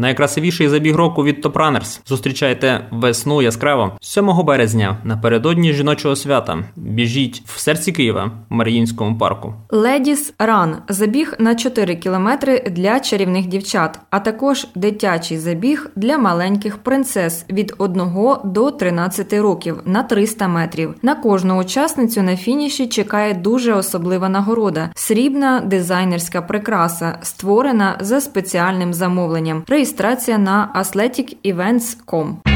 Найкрасивіший 0.00 0.68
забіг 0.68 0.96
року 0.96 1.24
від 1.24 1.44
Runners. 1.44 2.00
Зустрічайте 2.06 2.86
весну 2.90 3.42
яскраво 3.42 3.96
7 4.00 4.44
березня 4.44 4.98
напередодні 5.04 5.72
жіночого 5.72 6.16
свята. 6.16 6.64
Біжіть 6.76 7.42
в 7.46 7.58
серці 7.58 7.92
Києва 7.92 8.30
в 8.50 8.54
Маріїнському 8.54 9.18
парку. 9.18 9.54
Ladies 9.68 10.32
Run– 10.38 10.74
забіг 10.88 11.34
на 11.38 11.54
4 11.54 11.96
кілометри 11.96 12.64
для 12.70 13.00
чарівних 13.00 13.46
дівчат, 13.46 14.00
а 14.10 14.20
також 14.20 14.66
дитячий 14.74 15.38
забіг 15.38 15.90
для 15.96 16.18
маленьких 16.18 16.78
принцес 16.78 17.44
від 17.50 17.74
1 17.78 18.02
до 18.44 18.70
13 18.70 19.32
років 19.32 19.80
на 19.84 20.02
300 20.02 20.48
метрів. 20.48 20.94
На 21.02 21.14
кожну 21.14 21.60
учасницю 21.60 22.22
на 22.22 22.36
фініші 22.36 22.86
чекає 22.86 23.34
дуже 23.34 23.74
особлива 23.74 24.28
нагорода 24.28 24.90
срібна 24.94 25.60
дизайнерська 25.60 26.42
прикраса, 26.42 27.18
створена 27.22 27.96
за 28.00 28.20
спеціальним 28.20 28.94
замовленням 28.94 29.62
реєстрація 29.90 30.38
на 30.38 30.72
athleticevents.com. 30.74 32.49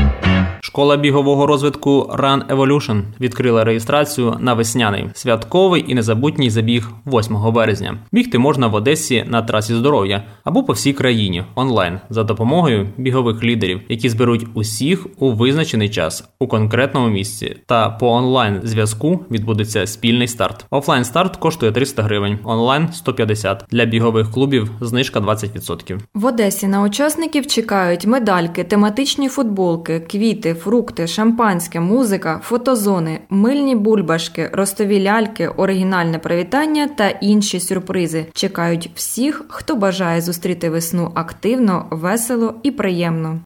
Школа 0.64 0.96
бігового 0.96 1.46
розвитку 1.46 2.10
Run 2.18 2.46
Evolution 2.46 3.02
відкрила 3.20 3.64
реєстрацію 3.64 4.36
на 4.40 4.54
весняний 4.54 5.08
святковий 5.14 5.84
і 5.88 5.94
незабутній 5.94 6.50
забіг 6.50 6.90
8 7.06 7.52
березня. 7.52 7.98
Бігти 8.12 8.38
можна 8.38 8.66
в 8.66 8.74
Одесі 8.74 9.24
на 9.28 9.42
трасі 9.42 9.74
здоров'я 9.74 10.22
або 10.44 10.62
по 10.62 10.72
всій 10.72 10.92
країні 10.92 11.44
онлайн 11.54 12.00
за 12.10 12.24
допомогою 12.24 12.88
бігових 12.96 13.44
лідерів, 13.44 13.80
які 13.88 14.08
зберуть 14.08 14.46
усіх 14.54 15.06
у 15.18 15.32
визначений 15.32 15.88
час 15.88 16.28
у 16.38 16.46
конкретному 16.46 17.08
місці. 17.08 17.56
Та 17.66 17.90
по 17.90 18.08
онлайн 18.08 18.60
зв'язку 18.62 19.20
відбудеться 19.30 19.86
спільний 19.86 20.28
старт. 20.28 20.66
Офлайн 20.70 21.04
старт 21.04 21.36
коштує 21.36 21.72
300 21.72 22.02
гривень, 22.02 22.38
онлайн 22.44 22.92
150. 22.92 23.64
Для 23.70 23.84
бігових 23.84 24.30
клубів 24.30 24.70
знижка 24.80 25.20
20%. 25.20 25.98
В 26.14 26.26
Одесі 26.26 26.66
на 26.66 26.82
учасників 26.82 27.46
чекають 27.46 28.06
медальки, 28.06 28.64
тематичні 28.64 29.28
футболки, 29.28 30.00
квіти 30.00 30.53
фрукти, 30.54 31.06
шампанське, 31.06 31.80
музика, 31.80 32.40
фотозони, 32.44 33.20
мильні 33.30 33.74
бульбашки, 33.74 34.50
ростові 34.52 35.02
ляльки, 35.02 35.48
оригінальне 35.48 36.18
привітання 36.18 36.88
та 36.88 37.08
інші 37.08 37.60
сюрпризи 37.60 38.26
чекають 38.32 38.90
всіх, 38.94 39.44
хто 39.48 39.76
бажає 39.76 40.20
зустріти 40.20 40.70
весну 40.70 41.12
активно, 41.14 41.86
весело 41.90 42.54
і 42.62 42.70
приємно. 42.70 43.40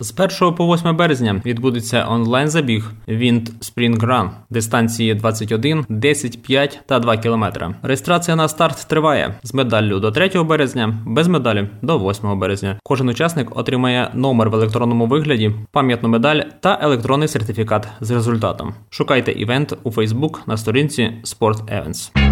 З 0.00 0.14
1 0.42 0.54
по 0.54 0.74
8 0.74 0.96
березня 0.96 1.40
відбудеться 1.46 2.06
онлайн-забіг 2.08 2.92
Wind 3.08 3.50
Spring 3.60 3.96
Run 3.96 4.30
дистанції 4.50 5.14
21, 5.14 5.84
10, 5.88 6.42
5 6.42 6.80
та 6.86 6.98
2 6.98 7.16
км. 7.16 7.44
Реєстрація 7.82 8.36
на 8.36 8.48
старт 8.48 8.86
триває 8.88 9.34
з 9.42 9.54
медаллю 9.54 10.00
до 10.00 10.10
3 10.10 10.42
березня, 10.42 10.98
без 11.06 11.28
медалі 11.28 11.68
до 11.82 11.98
8 11.98 12.38
березня. 12.38 12.78
Кожен 12.82 13.08
учасник 13.08 13.56
отримає 13.56 14.10
номер 14.14 14.50
в 14.50 14.54
електронному 14.54 15.06
вигляді, 15.06 15.52
пам'ятну 15.72 16.08
медаль 16.08 16.40
та 16.60 16.78
електронний 16.82 17.28
сертифікат 17.28 17.88
з 18.00 18.10
результатом. 18.10 18.74
Шукайте 18.90 19.32
івент 19.32 19.78
у 19.82 19.90
Facebook 19.90 20.38
на 20.46 20.56
сторінці 20.56 21.12
Sport 21.24 21.82
Events. 21.82 22.25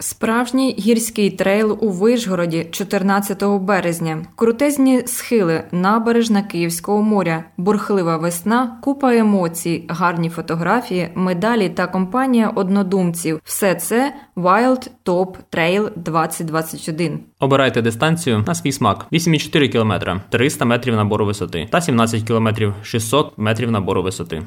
Справжній 0.00 0.76
гірський 0.78 1.30
трейл 1.30 1.78
у 1.80 1.88
Вишгороді 1.88 2.66
14 2.70 3.44
березня, 3.44 4.18
крутезні 4.36 5.02
схили, 5.06 5.64
набережна 5.72 6.42
Київського 6.42 7.02
моря, 7.02 7.44
бурхлива 7.56 8.16
весна, 8.16 8.78
купа 8.82 9.14
емоцій, 9.14 9.84
гарні 9.88 10.30
фотографії, 10.30 11.08
медалі 11.14 11.68
та 11.68 11.86
компанія 11.86 12.48
однодумців. 12.48 13.40
Все 13.44 13.74
це 13.74 14.14
Wild 14.36 14.90
Top 15.04 15.34
Trail 15.52 15.90
2021. 15.96 17.20
Обирайте 17.40 17.82
дистанцію 17.82 18.44
на 18.46 18.54
свій 18.54 18.72
смак: 18.72 19.06
8,4 19.12 19.68
км, 19.68 20.20
300 20.28 20.64
метрів 20.64 20.96
набору 20.96 21.26
висоти 21.26 21.68
та 21.70 21.80
17 21.80 22.22
км, 22.22 22.48
600 22.82 23.38
метрів 23.38 23.70
набору 23.70 24.02
висоти. 24.02 24.42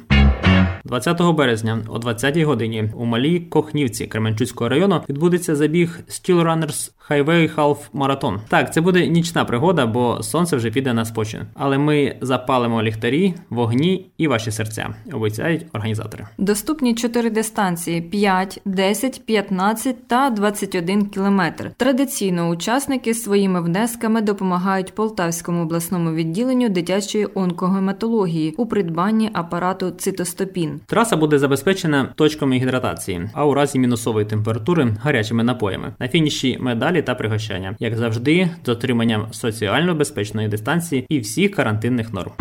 20 0.86 1.22
березня 1.22 1.84
о 1.88 2.00
20 2.00 2.38
годині 2.38 2.90
у 2.96 3.06
малій 3.06 3.40
Кохнівці 3.40 4.08
Кременчуцького 4.08 4.70
району 4.70 5.02
відбудеться 5.10 5.56
забіг 5.56 6.00
Steel 6.08 6.42
Runners 6.44 6.92
Highway 7.12 7.56
Half 7.56 7.78
Marathon. 7.94 8.40
Так, 8.48 8.74
це 8.74 8.82
буде 8.82 9.08
нічна 9.08 9.46
пригода, 9.46 9.86
бо 9.86 10.24
сонце 10.24 10.56
вже 10.56 10.72
піде 10.72 10.94
на 10.94 11.06
спочин. 11.06 11.42
Але 11.54 11.78
ми 11.78 12.16
запалимо 12.22 12.84
ліхтарі, 12.84 13.34
вогні 13.50 14.12
і 14.18 14.28
ваші 14.28 14.52
серця. 14.52 14.90
Обіцяють 15.14 15.66
організатори. 15.74 16.26
Доступні 16.38 16.96
чотири 16.96 17.30
дистанції: 17.30 18.02
5, 18.02 18.62
10, 18.66 19.26
15 19.26 20.08
та 20.08 20.30
21 20.30 21.06
кілометр. 21.06 21.72
Традиційно 21.78 22.50
учасники 22.50 23.14
своїми 23.14 23.62
внесками 23.62 24.22
допомагають 24.22 24.96
Полтавському 24.96 25.62
обласному 25.62 26.12
відділенню 26.12 26.70
дитячої 26.70 27.28
онкогематології 27.36 28.54
у 28.58 28.66
придбанні 28.66 29.30
апарату 29.34 29.92
цитостопін. 29.92 30.80
Траса 30.86 31.18
буде 31.18 31.40
забезпечена 31.40 32.10
точками 32.16 32.58
гідратації, 32.58 33.30
а 33.34 33.46
у 33.46 33.54
разі 33.54 33.80
мінусової 33.80 34.26
температури 34.26 34.96
гарячими 35.04 35.44
напоями. 35.44 35.94
На 36.00 36.08
фініші 36.08 36.58
медалі 36.62 37.01
та 37.02 37.16
пригощання, 37.16 37.76
як 37.80 37.98
завжди, 37.98 38.50
з 38.64 38.66
дотриманням 38.66 39.28
соціально 39.32 39.96
безпечної 39.96 40.48
дистанції 40.48 41.06
і 41.10 41.20
всіх 41.20 41.56
карантинних 41.56 42.14
норм. 42.14 42.32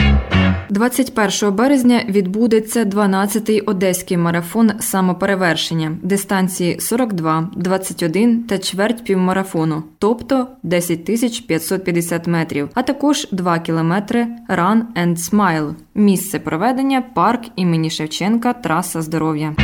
21 0.71 1.57
березня 1.57 2.03
відбудеться 2.09 2.85
12-й 2.85 3.61
одеський 3.61 4.17
марафон 4.17 4.71
самоперевершення 4.81 5.97
дистанції 6.03 6.81
42, 6.81 7.49
21 7.57 8.43
та 8.43 8.59
чверть 8.59 9.05
півмарафону, 9.05 9.83
тобто 9.99 10.47
10 10.63 11.05
тисяч 11.05 11.41
550 11.41 12.27
метрів, 12.27 12.69
а 12.75 12.83
також 12.83 13.29
2 13.33 13.59
кілометри 13.59 14.27
Run 14.49 14.81
and 14.97 15.17
Smile. 15.17 15.75
Місце 15.95 16.39
проведення 16.39 17.03
парк 17.03 17.43
імені 17.57 17.91
Шевченка, 17.91 18.53
траса 18.53 19.03
здоров'я. 19.03 19.55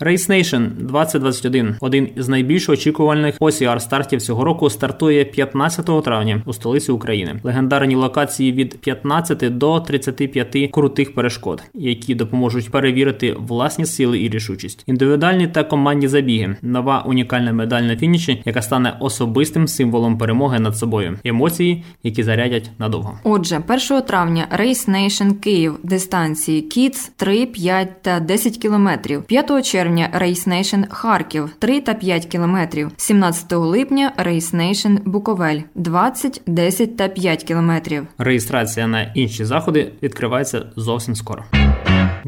Race 0.00 0.30
Nation 0.30 0.70
2021, 0.78 1.76
один 1.80 2.08
із 2.16 2.28
найбільш 2.28 2.68
очікувальних 2.68 3.38
ocr 3.38 3.80
стартів 3.80 4.22
цього 4.22 4.44
року, 4.44 4.70
стартує 4.70 5.24
15 5.24 6.04
травня 6.04 6.42
у 6.46 6.52
столиці 6.52 6.92
України. 6.92 7.40
Легендарні 7.42 7.94
локації 7.94 8.52
від 8.52 8.80
15 8.80 9.58
до 9.58 9.80
35 9.80 10.70
крутих 10.72 11.14
перешкод, 11.14 11.62
які 11.74 12.14
допоможуть 12.14 12.70
перевірити 12.70 13.36
власні 13.38 13.86
сили 13.86 14.22
і 14.22 14.28
рішучість, 14.28 14.82
індивідуальні 14.86 15.48
та 15.48 15.64
командні 15.64 16.08
забіги, 16.08 16.56
нова 16.62 17.02
унікальна 17.06 17.52
медаль 17.52 17.82
на 17.82 17.96
фініші, 17.96 18.42
яка 18.44 18.62
стане 18.62 18.96
особистим 19.00 19.68
символом 19.68 20.18
перемоги 20.18 20.58
над 20.58 20.76
собою, 20.76 21.18
емоції, 21.24 21.84
які 22.02 22.22
зарядять 22.22 22.70
надовго. 22.78 23.18
Отже, 23.24 23.62
1 23.90 24.02
травня 24.02 24.48
Race 24.60 24.90
Nation 24.90 25.32
Київ 25.34 25.78
дистанції 25.82 26.68
Kids 26.76 27.10
3, 27.16 27.46
5 27.46 28.02
та 28.02 28.20
10 28.20 28.56
кілометрів. 28.56 29.22
5 29.22 29.66
червня 29.66 29.85
червня 29.86 30.10
Race 30.14 30.84
Харків 30.90 31.50
3 31.58 31.80
та 31.80 31.94
5 31.94 32.26
кілометрів. 32.26 32.90
17 32.96 33.52
липня 33.52 34.12
Race 34.18 34.98
Буковель 35.04 35.60
20, 35.74 36.42
10 36.46 36.96
та 36.96 37.08
5 37.08 37.44
кілометрів. 37.44 38.06
Реєстрація 38.18 38.86
на 38.86 39.02
інші 39.02 39.44
заходи 39.44 39.92
відкривається 40.02 40.66
зовсім 40.76 41.14
скоро. 41.14 41.44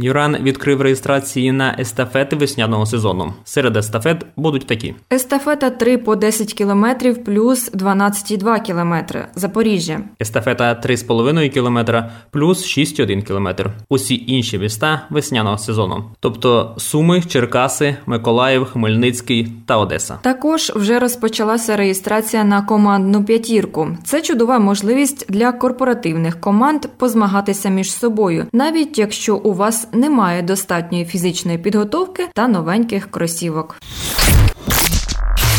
Юран 0.01 0.37
відкрив 0.37 0.81
реєстрації 0.81 1.53
на 1.53 1.77
естафети 1.79 2.37
весняного 2.37 2.87
сезону. 2.87 3.35
Серед 3.45 3.77
естафет 3.77 4.27
будуть 4.37 4.67
такі: 4.67 4.95
естафета 5.13 5.71
3 5.71 5.99
по 5.99 6.17
10 6.17 6.55
кілометрів 6.55 7.25
плюс 7.25 7.73
12,2 7.73 8.63
кілометри. 8.63 9.27
Запоріжжя. 9.35 10.01
Естафета 10.21 10.81
3,5 10.85 11.49
кілометра 11.49 12.11
плюс 12.31 12.79
6,1 12.79 13.23
кілометр. 13.23 13.71
Усі 13.89 14.25
інші 14.27 14.59
міста 14.59 15.07
весняного 15.11 15.59
сезону, 15.59 16.05
тобто 16.21 16.75
Суми, 16.79 17.23
Черкаси, 17.23 17.97
Миколаїв, 18.07 18.65
Хмельницький 18.65 19.53
та 19.67 19.77
Одеса. 19.77 20.19
Також 20.23 20.73
вже 20.77 20.99
розпочалася 20.99 21.77
реєстрація 21.77 22.45
на 22.45 22.63
командну 22.63 23.25
п'ятірку. 23.25 23.89
Це 24.05 24.21
чудова 24.23 24.59
можливість 24.59 25.33
для 25.33 25.53
корпоративних 25.53 26.41
команд 26.41 26.87
позмагатися 26.97 27.69
між 27.69 27.93
собою, 27.93 28.47
навіть 28.53 28.99
якщо 28.99 29.37
у 29.37 29.53
вас 29.53 29.88
немає 29.93 30.43
достатньої 30.43 31.05
фізичної 31.05 31.59
підготовки 31.59 32.27
та 32.35 32.49
новеньких 32.49 33.11
кросівок. 33.11 33.77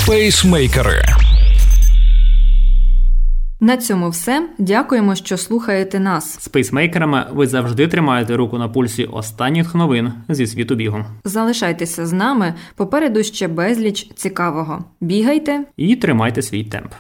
Пейсмейкери. 0.08 1.02
На 3.62 3.78
цьому 3.78 4.10
все. 4.10 4.50
Дякуємо, 4.58 5.16
що 5.16 5.38
слухаєте 5.38 6.00
нас. 6.00 6.38
З 6.40 6.48
пейсмейкерами 6.48 7.26
ви 7.34 7.48
завжди 7.48 7.88
тримаєте 7.88 8.36
руку 8.36 8.58
на 8.58 8.70
пульсі 8.70 9.06
останніх 9.06 9.76
новин 9.76 10.12
зі 10.30 10.48
світу 10.48 10.76
бігу. 10.76 11.06
Залишайтеся 11.24 12.06
з 12.06 12.14
нами. 12.14 12.54
Попереду 12.76 13.24
ще 13.24 13.48
безліч 13.48 14.12
цікавого. 14.16 14.86
Бігайте 15.02 15.64
і 15.78 15.96
тримайте 15.96 16.42
свій 16.42 16.64
темп. 16.64 16.94